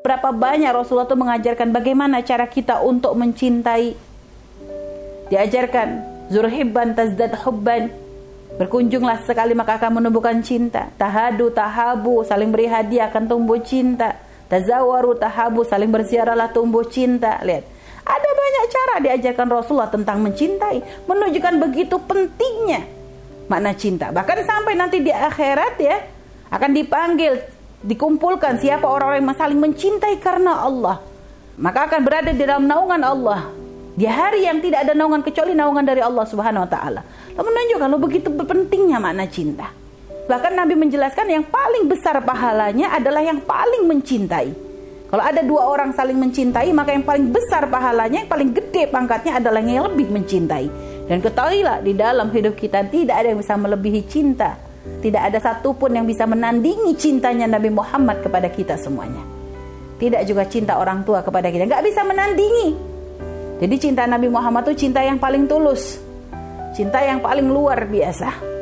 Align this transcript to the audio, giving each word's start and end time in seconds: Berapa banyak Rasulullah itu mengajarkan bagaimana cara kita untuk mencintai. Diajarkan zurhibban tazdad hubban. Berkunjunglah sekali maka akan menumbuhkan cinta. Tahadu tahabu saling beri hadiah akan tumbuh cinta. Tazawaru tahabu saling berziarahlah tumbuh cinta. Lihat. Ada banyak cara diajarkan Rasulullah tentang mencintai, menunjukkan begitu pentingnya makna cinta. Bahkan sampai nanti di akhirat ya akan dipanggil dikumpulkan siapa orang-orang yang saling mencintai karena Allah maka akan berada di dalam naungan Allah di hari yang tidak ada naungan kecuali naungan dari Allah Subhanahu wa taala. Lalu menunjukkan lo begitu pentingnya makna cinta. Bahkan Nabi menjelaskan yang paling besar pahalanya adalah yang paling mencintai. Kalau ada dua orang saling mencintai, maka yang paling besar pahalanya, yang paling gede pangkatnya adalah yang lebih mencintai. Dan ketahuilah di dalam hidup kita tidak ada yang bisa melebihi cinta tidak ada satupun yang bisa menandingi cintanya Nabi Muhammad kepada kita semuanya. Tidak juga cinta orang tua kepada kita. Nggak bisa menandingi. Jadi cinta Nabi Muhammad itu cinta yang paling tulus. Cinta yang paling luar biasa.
Berapa 0.00 0.32
banyak 0.32 0.72
Rasulullah 0.72 1.04
itu 1.04 1.18
mengajarkan 1.18 1.76
bagaimana 1.76 2.24
cara 2.24 2.48
kita 2.48 2.80
untuk 2.80 3.12
mencintai. 3.20 3.92
Diajarkan 5.28 5.88
zurhibban 6.32 6.96
tazdad 6.96 7.36
hubban. 7.44 7.92
Berkunjunglah 8.56 9.22
sekali 9.28 9.52
maka 9.52 9.76
akan 9.76 10.00
menumbuhkan 10.00 10.40
cinta. 10.40 10.88
Tahadu 10.96 11.52
tahabu 11.52 12.24
saling 12.24 12.48
beri 12.48 12.64
hadiah 12.64 13.12
akan 13.12 13.28
tumbuh 13.28 13.60
cinta. 13.60 14.16
Tazawaru 14.48 15.20
tahabu 15.20 15.68
saling 15.68 15.92
berziarahlah 15.92 16.48
tumbuh 16.48 16.82
cinta. 16.88 17.36
Lihat. 17.44 17.64
Ada 18.00 18.30
banyak 18.32 18.64
cara 18.72 18.94
diajarkan 19.04 19.46
Rasulullah 19.52 19.92
tentang 19.92 20.18
mencintai, 20.24 21.06
menunjukkan 21.06 21.54
begitu 21.62 21.94
pentingnya 22.02 22.82
makna 23.46 23.76
cinta. 23.76 24.08
Bahkan 24.14 24.48
sampai 24.48 24.74
nanti 24.78 25.04
di 25.04 25.12
akhirat 25.12 25.74
ya 25.78 25.98
akan 26.50 26.70
dipanggil 26.74 27.59
dikumpulkan 27.80 28.60
siapa 28.60 28.84
orang-orang 28.84 29.24
yang 29.24 29.38
saling 29.40 29.60
mencintai 29.60 30.20
karena 30.20 30.60
Allah 30.60 31.00
maka 31.56 31.88
akan 31.88 32.00
berada 32.04 32.32
di 32.32 32.40
dalam 32.44 32.68
naungan 32.68 33.00
Allah 33.00 33.40
di 33.96 34.08
hari 34.08 34.48
yang 34.48 34.64
tidak 34.64 34.88
ada 34.88 34.92
naungan 34.96 35.20
kecuali 35.20 35.52
naungan 35.52 35.84
dari 35.84 36.00
Allah 36.00 36.24
Subhanahu 36.24 36.64
wa 36.64 36.70
taala. 36.70 37.04
Lalu 37.36 37.48
menunjukkan 37.52 37.88
lo 37.90 37.98
begitu 38.00 38.28
pentingnya 38.32 38.96
makna 38.96 39.28
cinta. 39.28 39.68
Bahkan 40.24 40.52
Nabi 40.56 40.78
menjelaskan 40.78 41.26
yang 41.26 41.44
paling 41.44 41.84
besar 41.90 42.16
pahalanya 42.22 42.96
adalah 42.96 43.20
yang 43.20 43.42
paling 43.44 43.84
mencintai. 43.84 44.56
Kalau 45.10 45.20
ada 45.26 45.42
dua 45.42 45.66
orang 45.66 45.90
saling 45.90 46.14
mencintai, 46.14 46.70
maka 46.70 46.94
yang 46.94 47.02
paling 47.02 47.34
besar 47.34 47.66
pahalanya, 47.66 48.22
yang 48.22 48.30
paling 48.30 48.54
gede 48.54 48.86
pangkatnya 48.88 49.42
adalah 49.42 49.58
yang 49.58 49.90
lebih 49.90 50.06
mencintai. 50.06 50.70
Dan 51.10 51.18
ketahuilah 51.18 51.82
di 51.82 51.92
dalam 51.98 52.30
hidup 52.30 52.54
kita 52.54 52.86
tidak 52.86 53.18
ada 53.18 53.34
yang 53.34 53.42
bisa 53.42 53.58
melebihi 53.58 54.06
cinta 54.06 54.69
tidak 55.00 55.22
ada 55.32 55.38
satupun 55.40 55.92
yang 55.92 56.08
bisa 56.08 56.24
menandingi 56.24 56.96
cintanya 56.96 57.44
Nabi 57.44 57.68
Muhammad 57.68 58.24
kepada 58.24 58.48
kita 58.48 58.80
semuanya. 58.80 59.20
Tidak 60.00 60.24
juga 60.24 60.48
cinta 60.48 60.80
orang 60.80 61.04
tua 61.04 61.20
kepada 61.20 61.52
kita. 61.52 61.68
Nggak 61.68 61.84
bisa 61.84 62.00
menandingi. 62.04 62.68
Jadi 63.60 63.76
cinta 63.76 64.08
Nabi 64.08 64.32
Muhammad 64.32 64.64
itu 64.72 64.88
cinta 64.88 65.04
yang 65.04 65.20
paling 65.20 65.44
tulus. 65.44 66.00
Cinta 66.72 67.04
yang 67.04 67.20
paling 67.20 67.44
luar 67.44 67.84
biasa. 67.84 68.59